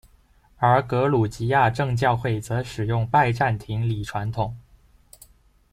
[0.57, 4.57] 而格鲁吉亚正教会则使用拜占庭礼传统。